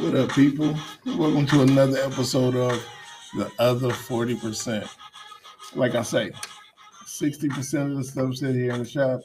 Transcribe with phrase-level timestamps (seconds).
[0.00, 0.74] What up, people?
[1.04, 2.82] Welcome to another episode of
[3.36, 4.88] The Other 40%.
[5.74, 6.30] Like I say,
[7.04, 9.20] 60% of the stuff said here in the shop,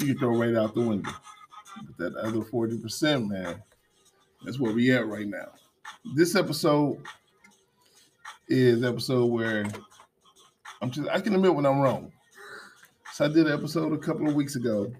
[0.00, 1.12] you can throw right out the window.
[1.86, 3.62] But that other 40%, man,
[4.44, 5.52] that's where we at right now.
[6.16, 6.98] This episode
[8.48, 9.64] is episode where
[10.82, 12.12] I'm just I can admit when I'm wrong.
[13.12, 14.92] So I did an episode a couple of weeks ago,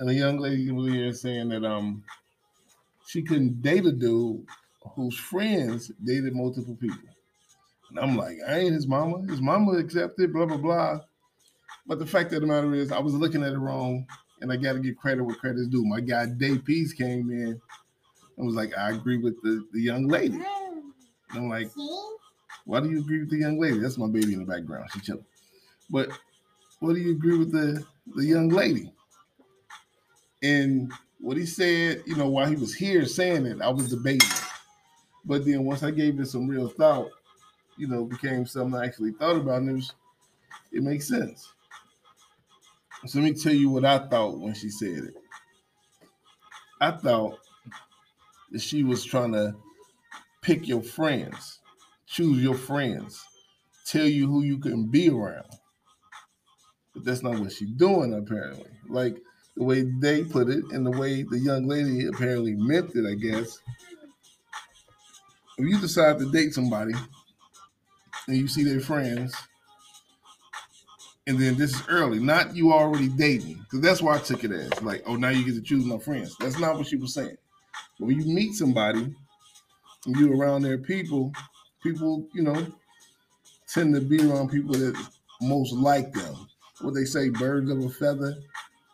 [0.00, 2.02] and a young lady was here saying that um
[3.06, 4.44] she couldn't date a dude
[4.94, 6.98] whose friends dated multiple people.
[7.90, 9.22] And I'm like, I ain't his mama.
[9.28, 11.00] His mama accepted, blah, blah, blah.
[11.86, 14.06] But the fact of the matter is, I was looking at it wrong,
[14.40, 15.84] and I got to give credit where credit's due.
[15.84, 17.60] My guy Day Peace came in
[18.36, 20.34] and was like, I agree with the, the young lady.
[20.34, 21.70] And I'm like,
[22.64, 23.78] why do you agree with the young lady?
[23.78, 24.88] That's my baby in the background.
[24.92, 25.24] She's chilling.
[25.90, 26.10] But
[26.80, 27.84] what do you agree with the,
[28.16, 28.92] the young lady?
[30.42, 34.28] And what he said, you know, while he was here saying it, I was debating.
[35.24, 37.10] But then once I gave it some real thought,
[37.76, 39.92] you know, became something I actually thought about, and it was,
[40.72, 41.52] it makes sense.
[43.06, 45.14] So let me tell you what I thought when she said it.
[46.80, 47.38] I thought
[48.52, 49.54] that she was trying to
[50.42, 51.60] pick your friends,
[52.06, 53.24] choose your friends,
[53.84, 55.46] tell you who you can be around.
[56.94, 58.70] But that's not what she's doing, apparently.
[58.88, 59.20] Like
[59.56, 63.14] the way they put it and the way the young lady apparently meant it, I
[63.14, 63.58] guess.
[65.58, 66.92] If you decide to date somebody
[68.28, 69.34] and you see their friends,
[71.26, 74.52] and then this is early, not you already dating, because that's why I took it
[74.52, 76.36] as like, oh, now you get to choose my friends.
[76.38, 77.36] That's not what she was saying.
[77.98, 79.14] But when you meet somebody
[80.06, 81.32] and you around their people,
[81.82, 82.66] people, you know,
[83.66, 84.94] tend to be around people that
[85.40, 86.46] most like them.
[86.82, 88.36] What they say, birds of a feather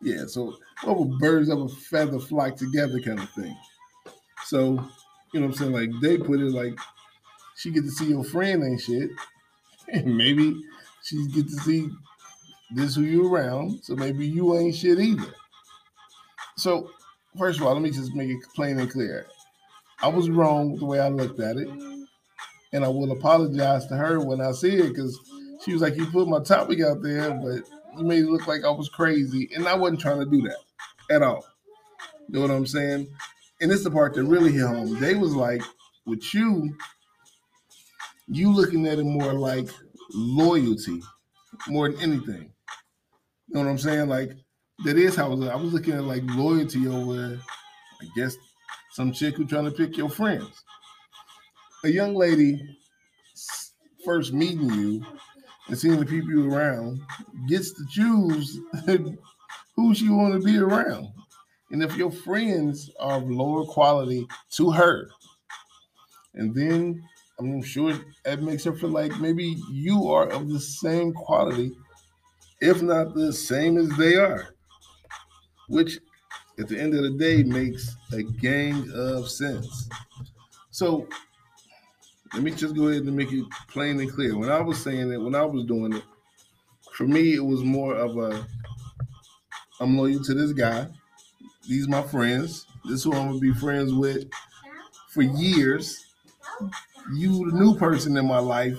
[0.00, 3.56] yeah, so what birds of a feather flock together kind of thing.
[4.44, 4.70] So,
[5.32, 5.72] you know what I'm saying?
[5.72, 6.78] Like they put it like
[7.56, 9.10] she get to see your friend and shit.
[9.90, 10.54] And maybe
[11.02, 11.88] she get to see
[12.74, 13.80] this who you around.
[13.82, 15.32] So maybe you ain't shit either.
[16.58, 16.90] So
[17.38, 19.26] first of all, let me just make it plain and clear.
[20.02, 21.68] I was wrong the way I looked at it.
[22.74, 25.18] And I will apologize to her when I see it because
[25.64, 27.62] she was like, You put my topic out there, but
[27.96, 31.14] you made it look like I was crazy, and I wasn't trying to do that
[31.14, 31.44] at all.
[32.28, 33.08] You know what I'm saying?
[33.60, 34.98] And it's the part that really hit home.
[35.00, 35.62] They was like,
[36.06, 36.76] with you,
[38.28, 39.68] you looking at it more like
[40.12, 41.02] loyalty,
[41.68, 42.52] more than anything.
[43.48, 44.08] You know what I'm saying?
[44.08, 44.32] Like
[44.84, 45.48] that is how I was.
[45.48, 47.38] I was looking at like loyalty over,
[48.00, 48.36] I guess,
[48.92, 50.64] some chick who trying to pick your friends.
[51.84, 52.60] A young lady
[54.04, 55.04] first meeting you
[55.68, 57.00] and seeing the people you around
[57.48, 58.58] gets to choose
[59.76, 61.08] who she want to be around.
[61.70, 65.08] And if your friends are of lower quality to her,
[66.34, 67.02] and then
[67.38, 71.72] I'm sure that makes her feel like maybe you are of the same quality,
[72.60, 74.54] if not the same as they are,
[75.68, 75.98] which
[76.58, 79.88] at the end of the day makes a gang of sense.
[80.70, 81.06] So
[82.34, 84.36] let me just go ahead and make it plain and clear.
[84.36, 86.04] When I was saying it, when I was doing it,
[86.92, 88.46] for me, it was more of a
[89.80, 90.88] I'm loyal to this guy.
[91.68, 92.66] These my friends.
[92.84, 94.28] This who I'm gonna be friends with
[95.10, 96.04] for years.
[97.14, 98.78] You, the new person in my life,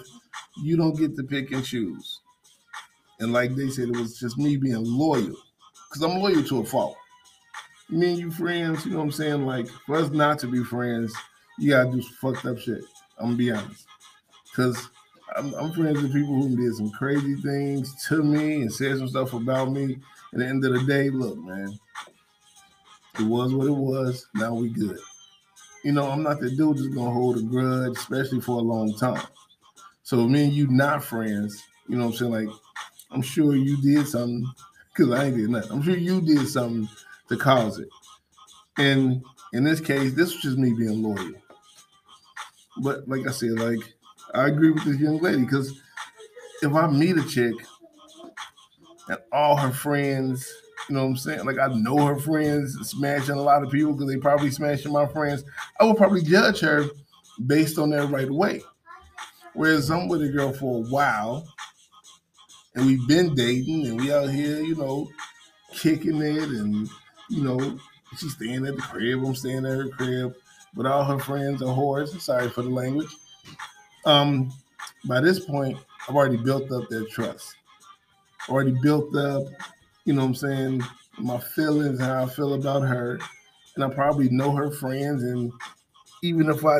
[0.62, 2.20] you don't get to pick and choose.
[3.20, 5.36] And like they said, it was just me being loyal.
[5.90, 6.96] Because I'm loyal to a fault.
[7.90, 9.46] Me and you friends, you know what I'm saying?
[9.46, 11.14] Like, for us not to be friends,
[11.58, 12.84] you gotta do fucked up shit.
[13.20, 13.86] I'm gonna be honest,
[14.50, 14.90] because
[15.36, 19.10] I'm, I'm, friends with people who did some crazy things to me and said some
[19.10, 20.00] stuff about me.
[20.34, 21.78] At the end of the day, look, man,
[23.20, 24.28] it was what it was.
[24.36, 25.00] Now we good.
[25.84, 28.94] You know, I'm not the dude that's gonna hold a grudge, especially for a long
[28.96, 29.26] time.
[30.04, 31.64] So me and you not friends.
[31.88, 32.32] You know what I'm saying?
[32.32, 32.56] Like,
[33.12, 34.46] I'm sure you did something
[34.94, 35.72] because I ain't did nothing.
[35.72, 36.88] I'm sure you did something
[37.30, 37.90] to cause it.
[38.78, 41.34] And in this case, this was just me being loyal.
[42.80, 43.80] But like I said, like
[44.34, 45.80] I agree with this young lady because
[46.62, 47.54] if I meet a chick
[49.08, 50.52] and all her friends,
[50.88, 51.46] you know what I'm saying?
[51.46, 55.08] Like I know her friends smashing a lot of people because they probably smashing my
[55.08, 55.44] friends.
[55.80, 56.86] I would probably judge her
[57.46, 58.62] based on that right away.
[59.54, 61.48] Whereas I'm with a girl for a while
[62.76, 65.10] and we've been dating and we out here, you know,
[65.74, 66.90] kicking it and
[67.30, 67.80] you know,
[68.18, 70.34] she's staying at the crib, I'm staying at her crib
[70.74, 72.20] but all her friends are whores.
[72.20, 73.16] Sorry for the language.
[74.06, 74.52] Um,
[75.06, 75.78] by this point,
[76.08, 77.56] I've already built up their trust.
[78.48, 79.44] Already built up,
[80.06, 80.84] you know what I'm saying,
[81.18, 83.20] my feelings, how I feel about her.
[83.76, 85.52] And I probably know her friends and
[86.22, 86.80] even if I,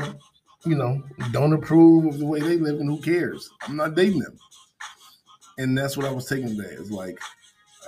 [0.66, 1.02] you know,
[1.32, 3.50] don't approve of the way they live, and who cares?
[3.62, 4.38] I'm not dating them.
[5.58, 6.76] And that's what I was taking today.
[6.78, 7.20] It's like,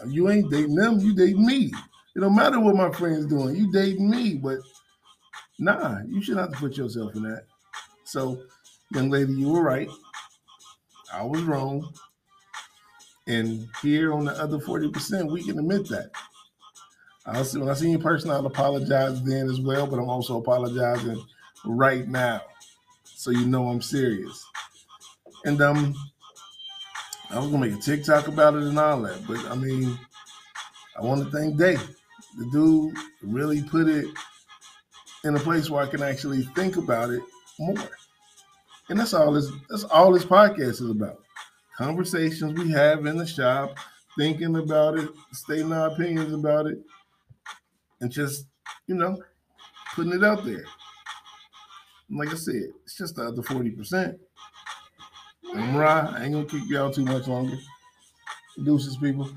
[0.07, 1.73] you ain't dating them, you dating me.
[2.15, 4.35] It don't matter what my friend's doing, you dating me.
[4.35, 4.59] But
[5.61, 7.43] nah, you should to put yourself in that.
[8.03, 8.41] So,
[8.91, 9.89] young lady, you were right.
[11.13, 11.93] I was wrong.
[13.27, 16.11] And here on the other 40%, we can admit that.
[17.25, 20.09] I'll see, when I see you in person, I'll apologize then as well, but I'm
[20.09, 21.23] also apologizing
[21.63, 22.41] right now.
[23.03, 24.43] So you know I'm serious.
[25.45, 25.93] And um
[27.29, 29.97] I was gonna make a TikTok about it and all that, but I mean,
[30.97, 31.77] I want to thank Day.
[32.37, 34.07] The dude really put it
[35.23, 37.21] in a place where I can actually think about it
[37.59, 37.89] more.
[38.89, 41.21] And that's all this that's all this podcast is about.
[41.77, 43.77] Conversations we have in the shop,
[44.17, 46.79] thinking about it, stating our opinions about it,
[48.01, 48.45] and just,
[48.87, 49.21] you know,
[49.95, 50.65] putting it out there.
[52.09, 54.17] And like I said, it's just the other 40%.
[55.55, 55.77] I'm.
[55.77, 57.57] I ain't gonna keep y'all too much longer.
[58.63, 59.29] Deuces, people.